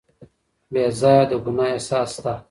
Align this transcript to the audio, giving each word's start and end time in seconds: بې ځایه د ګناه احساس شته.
بې 0.71 0.83
ځایه 0.99 1.23
د 1.29 1.31
ګناه 1.45 1.69
احساس 1.73 2.09
شته. 2.15 2.33